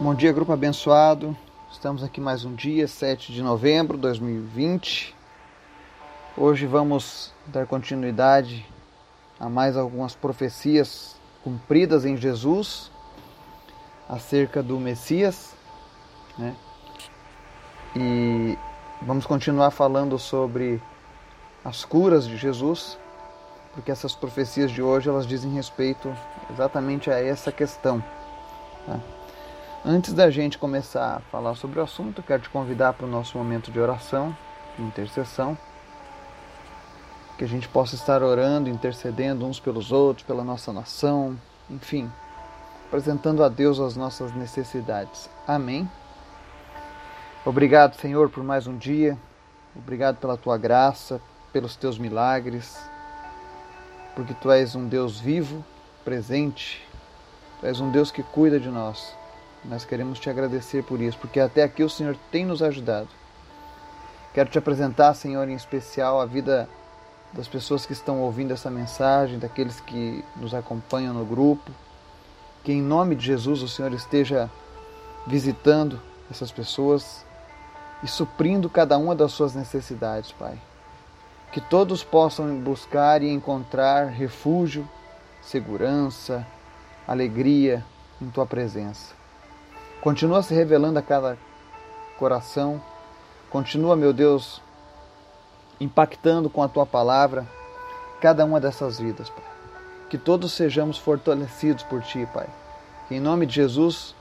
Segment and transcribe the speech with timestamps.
[0.00, 1.36] Bom dia, grupo abençoado.
[1.72, 5.12] Estamos aqui mais um dia, 7 de novembro de 2020.
[6.36, 8.64] Hoje vamos dar continuidade
[9.40, 12.92] a mais algumas profecias cumpridas em Jesus
[14.08, 15.52] acerca do Messias,
[16.38, 16.54] né?
[17.96, 18.56] E
[19.02, 20.80] vamos continuar falando sobre
[21.64, 22.96] as curas de Jesus,
[23.74, 26.16] porque essas profecias de hoje elas dizem respeito
[26.52, 28.00] exatamente a essa questão.
[28.86, 29.17] Tá?
[29.90, 33.38] Antes da gente começar a falar sobre o assunto, quero te convidar para o nosso
[33.38, 34.36] momento de oração,
[34.76, 35.56] de intercessão,
[37.38, 42.12] que a gente possa estar orando, intercedendo uns pelos outros, pela nossa nação, enfim,
[42.86, 45.30] apresentando a Deus as nossas necessidades.
[45.46, 45.90] Amém.
[47.42, 49.16] Obrigado, Senhor, por mais um dia.
[49.74, 51.18] Obrigado pela tua graça,
[51.50, 52.78] pelos teus milagres,
[54.14, 55.64] porque tu és um Deus vivo,
[56.04, 56.86] presente,
[57.58, 59.16] tu és um Deus que cuida de nós.
[59.64, 63.08] Nós queremos te agradecer por isso, porque até aqui o Senhor tem nos ajudado.
[64.32, 66.68] Quero te apresentar, Senhor, em especial a vida
[67.32, 71.70] das pessoas que estão ouvindo essa mensagem, daqueles que nos acompanham no grupo.
[72.62, 74.50] Que em nome de Jesus o Senhor esteja
[75.26, 77.24] visitando essas pessoas
[78.02, 80.58] e suprindo cada uma das suas necessidades, Pai.
[81.52, 84.88] Que todos possam buscar e encontrar refúgio,
[85.42, 86.46] segurança,
[87.06, 87.84] alegria
[88.20, 89.17] em tua presença.
[90.00, 91.36] Continua se revelando a cada
[92.18, 92.80] coração.
[93.50, 94.62] Continua, meu Deus,
[95.80, 97.46] impactando com a tua palavra
[98.20, 99.44] cada uma dessas vidas, Pai.
[100.08, 102.48] Que todos sejamos fortalecidos por ti, Pai.
[103.08, 104.14] Que em nome de Jesus,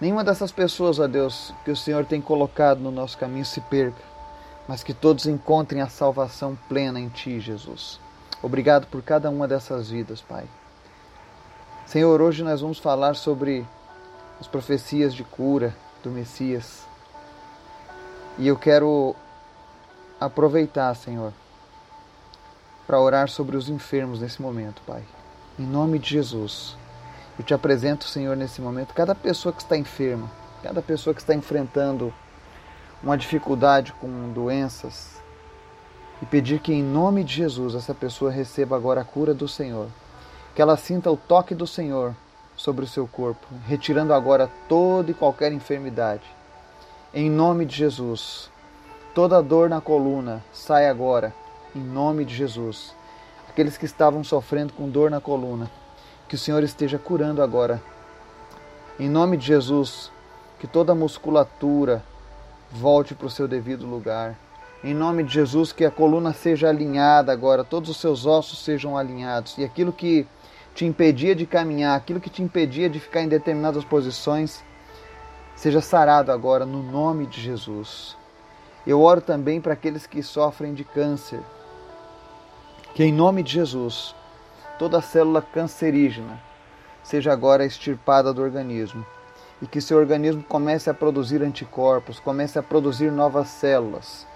[0.00, 4.02] nenhuma dessas pessoas, ó Deus, que o Senhor tem colocado no nosso caminho se perca,
[4.66, 8.00] mas que todos encontrem a salvação plena em ti, Jesus.
[8.42, 10.46] Obrigado por cada uma dessas vidas, Pai.
[11.84, 13.66] Senhor, hoje nós vamos falar sobre
[14.42, 16.84] as profecias de cura do Messias.
[18.36, 19.14] E eu quero
[20.18, 21.32] aproveitar, Senhor,
[22.84, 25.04] para orar sobre os enfermos nesse momento, Pai.
[25.56, 26.76] Em nome de Jesus.
[27.38, 30.28] Eu te apresento, Senhor, nesse momento, cada pessoa que está enferma,
[30.60, 32.12] cada pessoa que está enfrentando
[33.00, 35.22] uma dificuldade com doenças,
[36.20, 39.86] e pedir que, em nome de Jesus, essa pessoa receba agora a cura do Senhor.
[40.52, 42.12] Que ela sinta o toque do Senhor
[42.56, 46.22] sobre o seu corpo, retirando agora toda e qualquer enfermidade.
[47.14, 48.50] Em nome de Jesus,
[49.14, 51.34] toda dor na coluna sai agora,
[51.74, 52.94] em nome de Jesus.
[53.48, 55.70] Aqueles que estavam sofrendo com dor na coluna,
[56.28, 57.82] que o Senhor esteja curando agora.
[58.98, 60.10] Em nome de Jesus,
[60.58, 62.02] que toda musculatura
[62.70, 64.36] volte para o seu devido lugar.
[64.82, 68.96] Em nome de Jesus, que a coluna seja alinhada agora, todos os seus ossos sejam
[68.96, 70.26] alinhados e aquilo que
[70.74, 74.64] te impedia de caminhar, aquilo que te impedia de ficar em determinadas posições,
[75.54, 78.16] seja sarado agora no nome de Jesus.
[78.86, 81.40] Eu oro também para aqueles que sofrem de câncer,
[82.94, 84.14] que em nome de Jesus,
[84.78, 86.40] toda célula cancerígena
[87.02, 89.04] seja agora extirpada do organismo
[89.60, 94.26] e que seu organismo comece a produzir anticorpos, comece a produzir novas células,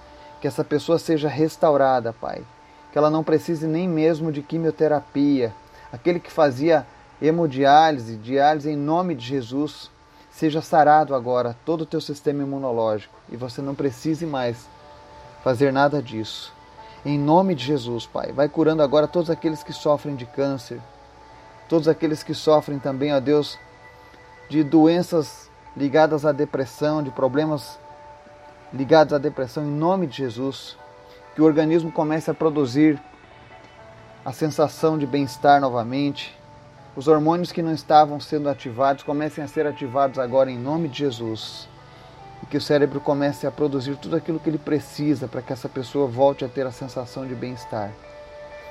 [0.40, 2.44] que essa pessoa seja restaurada, Pai,
[2.92, 5.52] que ela não precise nem mesmo de quimioterapia,
[5.92, 6.86] aquele que fazia
[7.20, 9.90] hemodiálise, diálise em nome de Jesus,
[10.30, 14.68] seja sarado agora todo o teu sistema imunológico e você não precise mais
[15.42, 16.52] fazer nada disso.
[17.04, 20.80] Em nome de Jesus, Pai, vai curando agora todos aqueles que sofrem de câncer,
[21.68, 23.58] todos aqueles que sofrem também, ó Deus,
[24.48, 27.78] de doenças ligadas à depressão, de problemas
[28.72, 30.76] ligados à depressão, em nome de Jesus,
[31.34, 33.00] que o organismo comece a produzir
[34.26, 36.36] a sensação de bem-estar novamente.
[36.96, 40.98] Os hormônios que não estavam sendo ativados comecem a ser ativados agora em nome de
[40.98, 41.68] Jesus.
[42.42, 45.68] E que o cérebro comece a produzir tudo aquilo que ele precisa para que essa
[45.68, 47.92] pessoa volte a ter a sensação de bem-estar.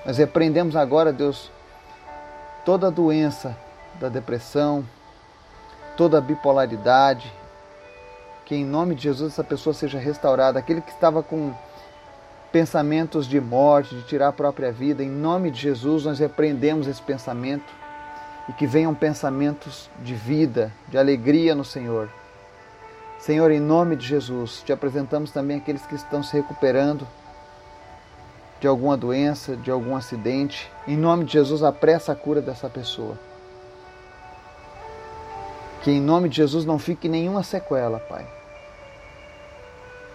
[0.05, 1.49] Nós repreendemos agora, Deus,
[2.66, 3.55] toda a doença
[3.97, 4.83] da depressão,
[5.95, 7.31] toda a bipolaridade,
[8.43, 10.59] que em nome de Jesus essa pessoa seja restaurada.
[10.59, 11.53] Aquele que estava com
[12.55, 15.03] pensamentos de morte, de tirar a própria vida.
[15.03, 17.66] Em nome de Jesus, nós repreendemos esse pensamento
[18.47, 22.07] e que venham pensamentos de vida, de alegria no Senhor.
[23.19, 27.05] Senhor, em nome de Jesus, te apresentamos também aqueles que estão se recuperando
[28.61, 30.72] de alguma doença, de algum acidente.
[30.87, 33.19] Em nome de Jesus, apressa a cura dessa pessoa.
[35.84, 38.25] Que em nome de Jesus não fique nenhuma sequela, Pai.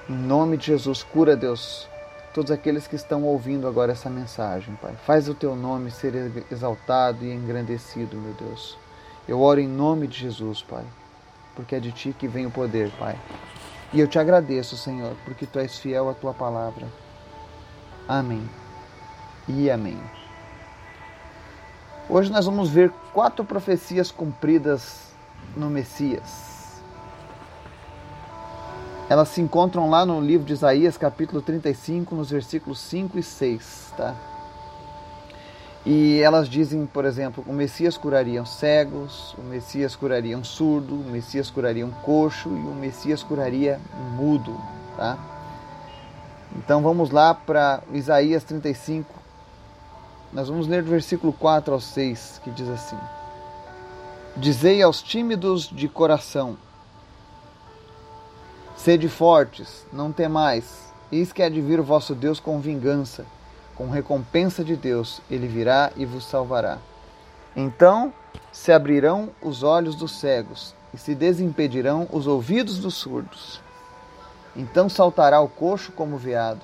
[0.08, 1.89] Em nome de Jesus, cura, Deus,
[2.32, 4.94] todos aqueles que estão ouvindo agora essa mensagem, Pai.
[5.04, 8.78] Faz o teu nome ser exaltado e engrandecido, meu Deus.
[9.28, 10.84] Eu oro em nome de Jesus, Pai.
[11.54, 13.18] porque é de ti que vem o poder, Pai.
[13.92, 16.86] E eu te agradeço, Senhor, porque tu és fiel à tua palavra.
[18.08, 18.48] Amém.
[19.48, 20.00] E amém.
[22.08, 25.12] Hoje nós vamos ver quatro profecias cumpridas
[25.56, 26.49] no Messias.
[29.10, 33.92] Elas se encontram lá no livro de Isaías, capítulo 35, nos versículos 5 e 6,
[33.96, 34.14] tá?
[35.84, 41.10] E elas dizem, por exemplo, o Messias curaria cegos, o Messias curaria um surdo, o
[41.10, 44.56] Messias curaria um coxo e o Messias curaria um mudo,
[44.96, 45.18] tá?
[46.54, 49.12] Então vamos lá para Isaías 35.
[50.32, 52.98] Nós vamos ler do versículo 4 ao 6, que diz assim:
[54.36, 56.56] Dizei aos tímidos de coração:
[58.82, 63.26] Sede fortes, não temais, eis que há de vir o vosso Deus com vingança
[63.80, 66.76] com recompensa de Deus, ele virá e vos salvará.
[67.56, 68.12] Então
[68.52, 73.58] se abrirão os olhos dos cegos e se desimpedirão os ouvidos dos surdos.
[74.54, 76.60] Então saltará o coxo como veado,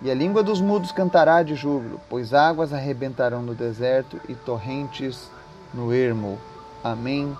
[0.00, 5.30] e a língua dos mudos cantará de júbilo, pois águas arrebentarão no deserto e torrentes
[5.74, 6.38] no ermo.
[6.82, 7.36] Amém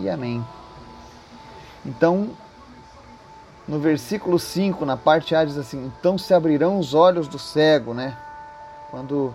[0.00, 0.44] e amém.
[1.86, 2.30] Então,
[3.66, 7.94] no versículo 5, na parte A, diz assim: Então se abrirão os olhos do cego,
[7.94, 8.16] né?
[8.90, 9.34] Quando,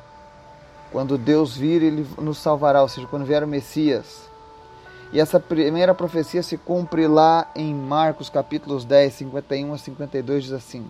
[0.91, 4.29] quando Deus vir, ele nos salvará, ou seja, quando vier o Messias.
[5.11, 10.53] E essa primeira profecia se cumpre lá em Marcos capítulos 10, 51 a 52, diz
[10.53, 10.89] assim: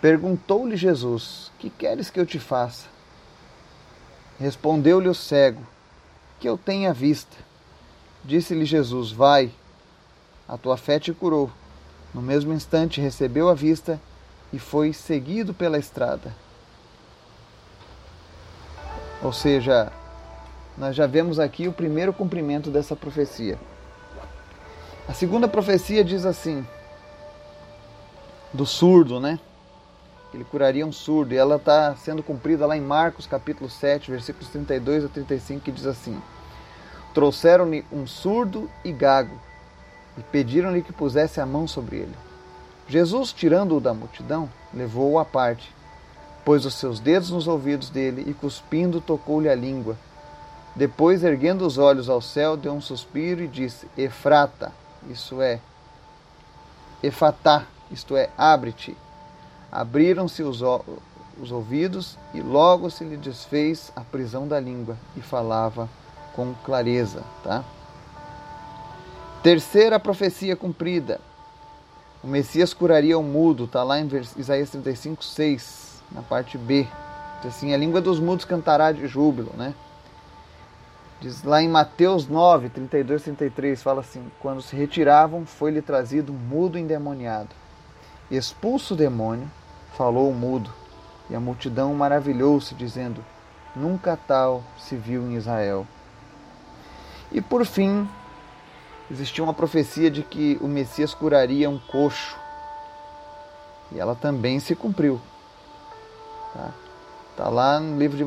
[0.00, 2.86] Perguntou-lhe Jesus: Que queres que eu te faça?
[4.38, 5.62] Respondeu-lhe o cego:
[6.38, 7.36] Que eu tenha vista.
[8.22, 9.50] Disse-lhe Jesus: Vai,
[10.46, 11.50] a tua fé te curou.
[12.12, 14.00] No mesmo instante recebeu a vista
[14.52, 16.34] e foi seguido pela estrada.
[19.22, 19.92] Ou seja,
[20.76, 23.58] nós já vemos aqui o primeiro cumprimento dessa profecia.
[25.06, 26.66] A segunda profecia diz assim:
[28.52, 29.38] do surdo, né?
[30.32, 34.48] Ele curaria um surdo, e ela está sendo cumprida lá em Marcos capítulo 7, versículos
[34.50, 36.20] 32 a 35, que diz assim:
[37.12, 39.38] Trouxeram-lhe um surdo e gago,
[40.20, 42.14] e pediram-lhe que pusesse a mão sobre ele.
[42.86, 45.72] Jesus, tirando-o da multidão, levou-o à parte
[46.44, 49.96] pôs os seus dedos nos ouvidos dele e, cuspindo, tocou-lhe a língua.
[50.74, 54.72] Depois, erguendo os olhos ao céu, deu um suspiro e disse: Efrata,
[55.08, 55.60] isso é,
[57.02, 58.96] Efatá, isto é, abre-te.
[59.70, 60.60] Abriram-se os,
[61.40, 65.88] os ouvidos e logo se lhe desfez a prisão da língua e falava
[66.34, 67.22] com clareza.
[67.44, 67.64] Tá?
[69.42, 71.18] Terceira profecia cumprida.
[72.22, 74.06] O Messias curaria o mudo, está lá em
[74.36, 76.86] Isaías 35, 6 na parte B.
[77.40, 79.74] Diz assim: a língua dos mudos cantará de júbilo, né?
[81.22, 86.36] Diz lá em Mateus 9, 32 33, fala assim: Quando se retiravam, foi-lhe trazido um
[86.36, 87.48] mudo endemoniado.
[88.30, 89.50] Expulso o demônio,
[89.96, 90.70] falou o mudo,
[91.30, 93.24] e a multidão maravilhou-se, dizendo:
[93.74, 95.86] Nunca tal se viu em Israel.
[97.32, 98.06] E por fim,
[99.10, 102.38] existia uma profecia de que o Messias curaria um coxo.
[103.92, 105.20] E ela também se cumpriu.
[106.54, 106.70] Tá?
[107.36, 108.24] tá lá no livro, de,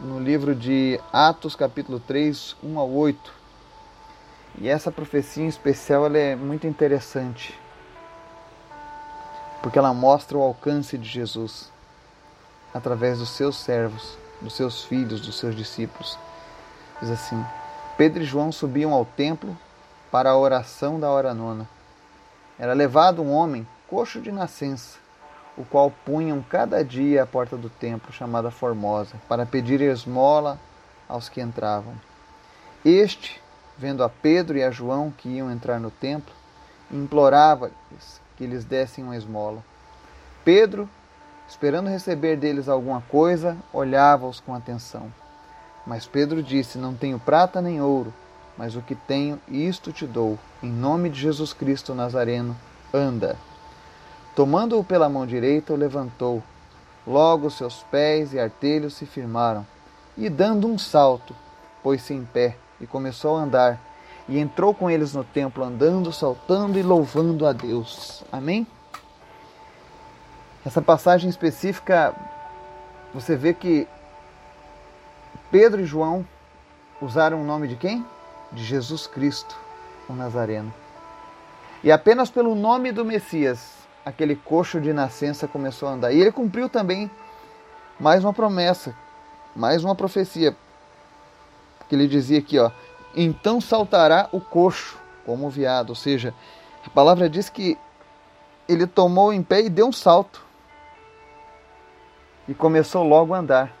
[0.00, 3.32] no livro de Atos, capítulo 3, 1 a 8.
[4.60, 7.58] E essa profecia em especial ela é muito interessante,
[9.60, 11.72] porque ela mostra o alcance de Jesus
[12.72, 16.16] através dos seus servos, dos seus filhos, dos seus discípulos.
[17.00, 17.44] Diz assim:
[17.96, 19.56] Pedro e João subiam ao templo
[20.14, 21.68] para a oração da hora nona.
[22.56, 24.96] Era levado um homem coxo de nascença
[25.56, 30.56] o qual punham cada dia à porta do templo chamada Formosa, para pedir esmola
[31.08, 31.94] aos que entravam.
[32.84, 33.42] Este,
[33.76, 36.32] vendo a Pedro e a João que iam entrar no templo,
[36.92, 39.64] implorava-lhes que lhes dessem uma esmola.
[40.44, 40.88] Pedro,
[41.48, 45.12] esperando receber deles alguma coisa, olhava-os com atenção.
[45.84, 48.14] Mas Pedro disse: Não tenho prata nem ouro,
[48.56, 50.38] mas o que tenho, isto te dou.
[50.62, 52.56] Em nome de Jesus Cristo Nazareno,
[52.92, 53.36] anda.
[54.34, 56.42] Tomando-o pela mão direita, o levantou.
[57.06, 59.66] Logo seus pés e artelhos se firmaram,
[60.16, 61.34] e dando um salto,
[61.82, 63.80] pôs-se em pé e começou a andar,
[64.26, 68.24] e entrou com eles no templo, andando, saltando e louvando a Deus.
[68.32, 68.66] Amém?
[70.64, 72.14] Essa passagem específica,
[73.12, 73.86] você vê que
[75.50, 76.26] Pedro e João
[77.02, 78.04] usaram o nome de quem?
[78.54, 79.54] De Jesus Cristo,
[80.08, 80.72] o Nazareno.
[81.82, 86.12] E apenas pelo nome do Messias aquele coxo de nascença começou a andar.
[86.12, 87.10] E ele cumpriu também
[87.98, 88.94] mais uma promessa,
[89.56, 90.56] mais uma profecia.
[91.88, 92.70] Que ele dizia aqui, ó:
[93.14, 95.90] "Então saltará o coxo como o veado.
[95.90, 96.34] Ou seja,
[96.86, 97.78] a palavra diz que
[98.68, 100.44] ele tomou em pé e deu um salto.
[102.46, 103.72] E começou logo a andar,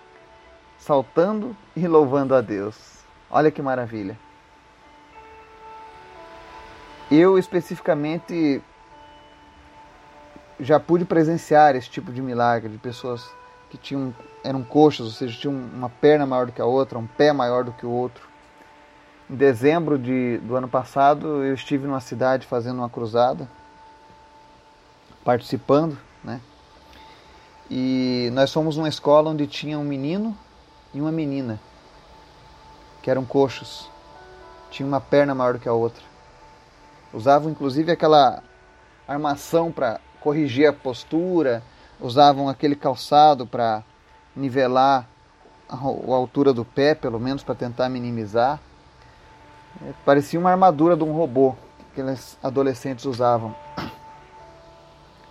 [0.78, 2.76] saltando e louvando a Deus.
[3.30, 4.18] Olha que maravilha.
[7.10, 8.62] Eu especificamente
[10.58, 13.28] já pude presenciar esse tipo de milagre de pessoas
[13.70, 17.06] que tinham eram coxas, ou seja, tinham uma perna maior do que a outra, um
[17.06, 18.28] pé maior do que o outro.
[19.28, 23.48] Em dezembro de, do ano passado, eu estive numa cidade fazendo uma cruzada,
[25.24, 26.40] participando, né?
[27.70, 30.36] E nós fomos numa escola onde tinha um menino
[30.92, 31.58] e uma menina,
[33.02, 33.90] que eram coxos.
[34.70, 36.13] Tinha uma perna maior do que a outra.
[37.14, 38.42] Usavam inclusive aquela
[39.06, 41.62] armação para corrigir a postura,
[42.00, 43.84] usavam aquele calçado para
[44.34, 45.08] nivelar
[45.68, 48.58] a altura do pé, pelo menos para tentar minimizar.
[49.80, 53.54] É, parecia uma armadura de um robô que aqueles adolescentes usavam.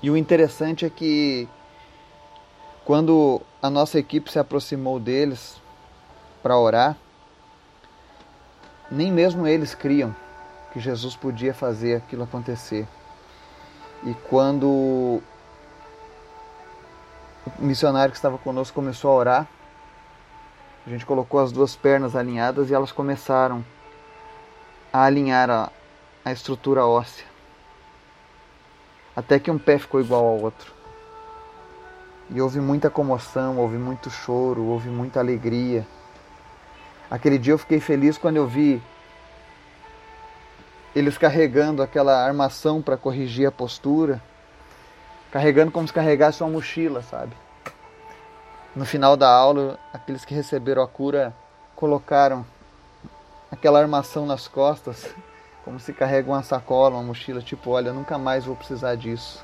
[0.01, 1.49] E o interessante é que
[2.85, 5.61] quando a nossa equipe se aproximou deles
[6.41, 6.95] para orar,
[8.89, 10.22] nem mesmo eles criam
[10.73, 12.87] que Jesus podia fazer aquilo acontecer.
[14.03, 15.21] E quando o
[17.59, 19.47] missionário que estava conosco começou a orar,
[20.85, 23.63] a gente colocou as duas pernas alinhadas e elas começaram
[24.91, 25.71] a alinhar a,
[26.25, 27.25] a estrutura óssea.
[29.15, 30.73] Até que um pé ficou igual ao outro.
[32.31, 35.85] E houve muita comoção, houve muito choro, houve muita alegria.
[37.11, 38.81] Aquele dia eu fiquei feliz quando eu vi
[40.95, 44.21] eles carregando aquela armação para corrigir a postura,
[45.31, 47.33] carregando como se carregasse uma mochila, sabe?
[48.75, 51.33] No final da aula, aqueles que receberam a cura
[51.75, 52.45] colocaram
[53.51, 55.09] aquela armação nas costas,
[55.65, 59.43] como se carrega uma sacola, uma mochila, tipo, olha, nunca mais vou precisar disso.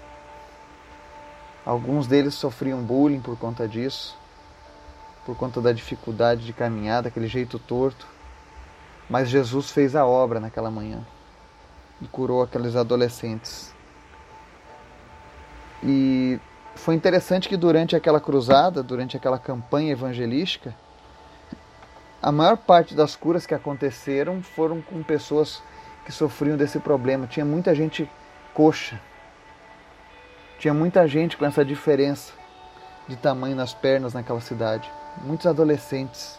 [1.65, 4.15] Alguns deles sofriam bullying por conta disso,
[5.25, 8.07] por conta da dificuldade de caminhar, daquele jeito torto.
[9.09, 11.03] Mas Jesus fez a obra naquela manhã
[12.01, 13.73] e curou aqueles adolescentes.
[15.83, 16.39] E
[16.75, 20.75] foi interessante que durante aquela cruzada, durante aquela campanha evangelística,
[22.21, 25.61] a maior parte das curas que aconteceram foram com pessoas
[26.05, 27.27] que sofriam desse problema.
[27.27, 28.09] Tinha muita gente
[28.53, 28.99] coxa.
[30.57, 32.33] Tinha muita gente com essa diferença
[33.07, 34.91] de tamanho nas pernas naquela cidade.
[35.23, 36.37] Muitos adolescentes.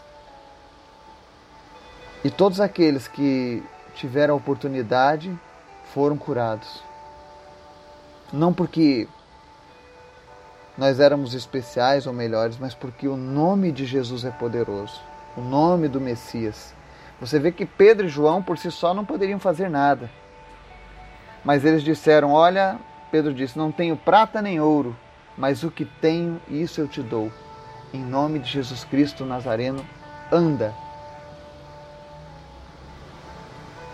[2.23, 3.63] E todos aqueles que
[3.95, 5.35] tiveram a oportunidade
[5.93, 6.83] foram curados.
[8.31, 9.07] Não porque
[10.77, 15.87] nós éramos especiais ou melhores, mas porque o nome de Jesus é poderoso o nome
[15.87, 16.73] do Messias.
[17.19, 20.09] Você vê que Pedro e João por si só não poderiam fazer nada.
[21.43, 22.79] Mas eles disseram: Olha,
[23.11, 24.95] Pedro disse: Não tenho prata nem ouro,
[25.37, 27.31] mas o que tenho, isso eu te dou.
[27.93, 29.85] Em nome de Jesus Cristo Nazareno,
[30.31, 30.73] anda.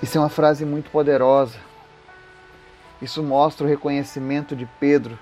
[0.02, 1.67] Isso é uma frase muito poderosa.
[3.02, 5.18] Isso mostra o reconhecimento de Pedro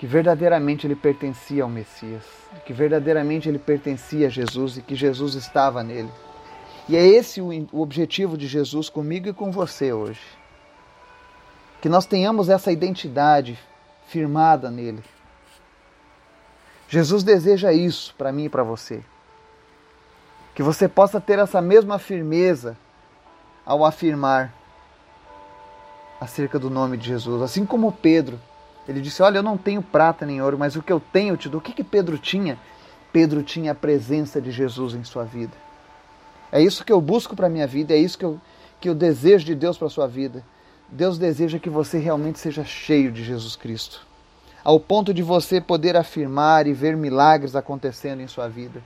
[0.00, 2.24] que verdadeiramente ele pertencia ao Messias,
[2.64, 6.10] que verdadeiramente ele pertencia a Jesus e que Jesus estava nele.
[6.88, 10.22] E é esse o objetivo de Jesus comigo e com você hoje.
[11.82, 13.58] Que nós tenhamos essa identidade
[14.06, 15.04] firmada nele.
[16.88, 19.04] Jesus deseja isso para mim e para você.
[20.54, 22.74] Que você possa ter essa mesma firmeza
[23.66, 24.52] ao afirmar
[26.20, 28.38] acerca do nome de Jesus, assim como Pedro
[28.90, 31.36] ele disse: Olha, eu não tenho prata nem ouro, mas o que eu tenho eu
[31.36, 31.60] te dou.
[31.60, 32.58] O que, que Pedro tinha?
[33.12, 35.52] Pedro tinha a presença de Jesus em sua vida.
[36.50, 38.40] É isso que eu busco para a minha vida, é isso que eu,
[38.80, 40.44] que eu desejo de Deus para a sua vida.
[40.88, 44.04] Deus deseja que você realmente seja cheio de Jesus Cristo,
[44.64, 48.82] ao ponto de você poder afirmar e ver milagres acontecendo em sua vida.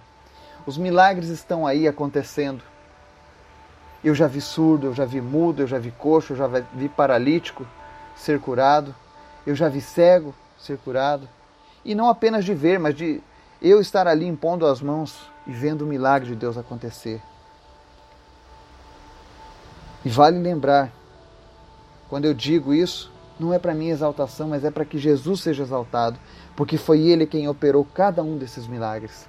[0.67, 2.63] Os milagres estão aí acontecendo.
[4.05, 6.91] Eu já vi surdo, eu já vi mudo, eu já vi coxo, eu já vi
[6.91, 7.67] paralítico
[8.15, 8.95] ser curado.
[9.47, 11.27] Eu já vi cego ser curado.
[11.85, 13.23] E não apenas de ver, mas de
[13.63, 17.23] eu estar ali impondo as mãos e vendo o milagre de Deus acontecer.
[20.05, 20.93] E vale lembrar,
[22.11, 25.63] quando eu digo isso, não é para minha exaltação, mas é para que Jesus seja
[25.63, 26.19] exaltado,
[26.55, 29.27] porque foi Ele quem operou cada um desses milagres.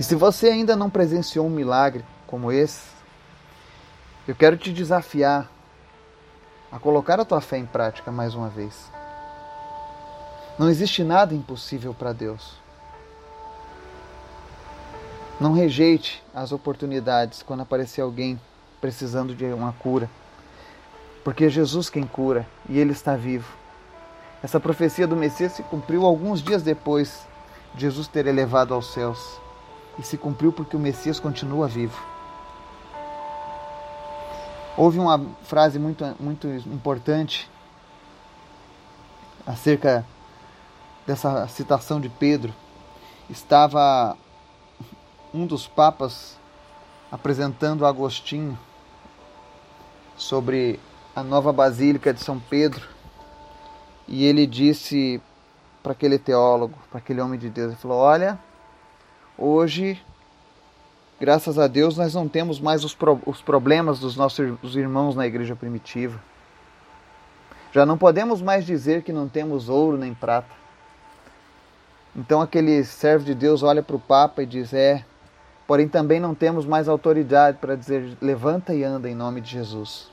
[0.00, 2.86] E se você ainda não presenciou um milagre como esse,
[4.26, 5.50] eu quero te desafiar
[6.72, 8.90] a colocar a tua fé em prática mais uma vez.
[10.58, 12.54] Não existe nada impossível para Deus.
[15.38, 18.40] Não rejeite as oportunidades quando aparecer alguém
[18.80, 20.08] precisando de uma cura.
[21.22, 23.54] Porque é Jesus quem cura e ele está vivo.
[24.42, 27.26] Essa profecia do Messias se cumpriu alguns dias depois
[27.74, 29.38] de Jesus ter elevado aos céus.
[29.98, 32.11] E se cumpriu porque o Messias continua vivo.
[34.76, 37.50] Houve uma frase muito, muito importante
[39.46, 40.06] acerca
[41.06, 42.54] dessa citação de Pedro.
[43.28, 44.16] Estava
[45.32, 46.38] um dos papas
[47.10, 48.58] apresentando Agostinho
[50.16, 50.80] sobre
[51.14, 52.88] a nova Basílica de São Pedro
[54.08, 55.20] e ele disse
[55.82, 58.38] para aquele teólogo, para aquele homem de Deus, ele falou: Olha,
[59.36, 60.02] hoje,
[61.22, 65.24] graças a Deus, nós não temos mais os, pro, os problemas dos nossos irmãos na
[65.24, 66.20] igreja primitiva.
[67.72, 70.50] Já não podemos mais dizer que não temos ouro nem prata.
[72.16, 75.04] Então aquele servo de Deus olha para o Papa e diz: É,
[75.64, 80.10] porém também não temos mais autoridade para dizer: levanta e anda em nome de Jesus.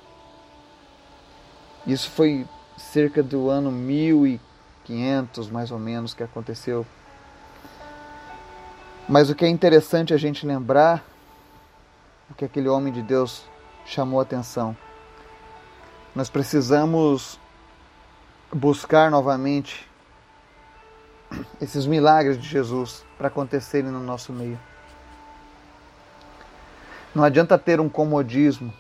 [1.88, 2.46] Isso foi
[2.78, 6.86] cerca do ano 1500, mais ou menos, que aconteceu.
[9.10, 11.04] Mas o que é interessante a gente lembrar,
[12.30, 13.44] o que aquele homem de Deus
[13.84, 14.78] chamou a atenção.
[16.14, 17.40] Nós precisamos
[18.54, 19.90] buscar novamente
[21.60, 24.60] esses milagres de Jesus para acontecerem no nosso meio.
[27.16, 28.72] Não adianta ter um comodismo.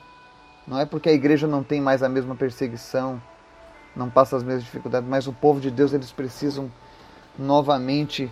[0.68, 3.20] Não é porque a igreja não tem mais a mesma perseguição,
[3.96, 6.72] não passa as mesmas dificuldades, mas o povo de Deus eles precisam
[7.36, 8.32] novamente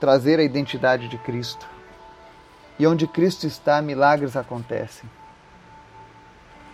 [0.00, 1.66] trazer a identidade de Cristo.
[2.78, 5.08] E onde Cristo está, milagres acontecem.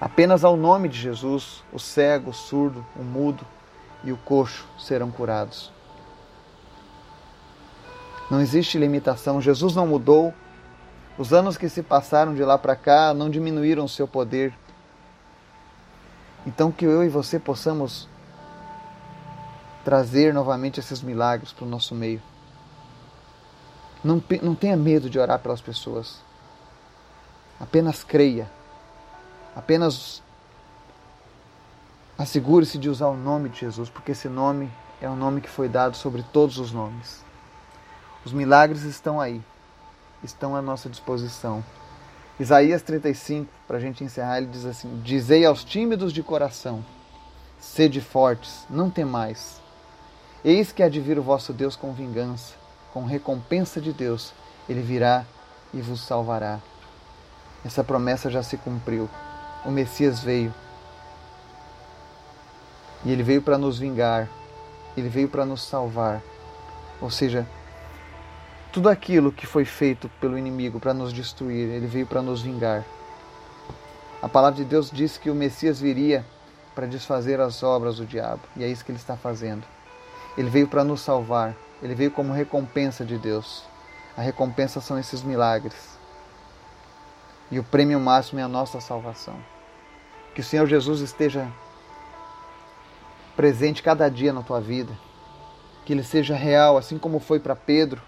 [0.00, 3.46] Apenas ao nome de Jesus, o cego, o surdo, o mudo
[4.02, 5.72] e o coxo serão curados.
[8.28, 9.40] Não existe limitação.
[9.40, 10.34] Jesus não mudou.
[11.16, 14.52] Os anos que se passaram de lá para cá não diminuíram o seu poder.
[16.44, 18.08] Então, que eu e você possamos
[19.84, 22.20] trazer novamente esses milagres para o nosso meio.
[24.02, 26.18] Não, não tenha medo de orar pelas pessoas.
[27.60, 28.50] Apenas creia.
[29.54, 30.22] Apenas
[32.18, 35.68] assegure-se de usar o nome de Jesus, porque esse nome é o nome que foi
[35.68, 37.22] dado sobre todos os nomes.
[38.24, 39.42] Os milagres estão aí,
[40.22, 41.64] estão à nossa disposição.
[42.38, 46.84] Isaías 35, para a gente encerrar, ele diz assim: Dizei aos tímidos de coração,
[47.58, 49.60] sede fortes, não temais.
[50.44, 52.54] Eis que há de vir o vosso Deus com vingança,
[52.92, 54.32] com recompensa de Deus,
[54.68, 55.24] ele virá
[55.72, 56.60] e vos salvará.
[57.64, 59.08] Essa promessa já se cumpriu.
[59.64, 60.52] O Messias veio.
[63.04, 64.28] E ele veio para nos vingar.
[64.96, 66.20] Ele veio para nos salvar.
[67.00, 67.46] Ou seja,
[68.72, 72.84] tudo aquilo que foi feito pelo inimigo para nos destruir, ele veio para nos vingar.
[74.20, 76.24] A palavra de Deus diz que o Messias viria
[76.74, 79.64] para desfazer as obras do diabo, e é isso que ele está fazendo.
[80.36, 83.64] Ele veio para nos salvar, ele veio como recompensa de Deus.
[84.16, 85.98] A recompensa são esses milagres.
[87.50, 89.36] E o prêmio máximo é a nossa salvação.
[90.34, 91.46] Que o Senhor Jesus esteja
[93.36, 94.92] presente cada dia na tua vida.
[95.84, 98.00] Que ele seja real, assim como foi para Pedro,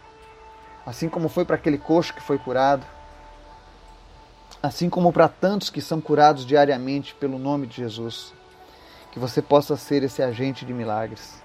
[0.86, 2.86] assim como foi para aquele coxo que foi curado,
[4.62, 8.32] assim como para tantos que são curados diariamente pelo nome de Jesus.
[9.12, 11.43] Que você possa ser esse agente de milagres.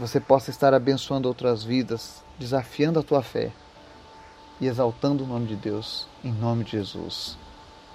[0.00, 3.52] Você possa estar abençoando outras vidas, desafiando a tua fé
[4.58, 7.36] e exaltando o nome de Deus, em nome de Jesus.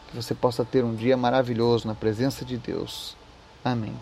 [0.08, 3.18] Que você possa ter um dia maravilhoso na presença de Deus.
[3.64, 3.96] Amém.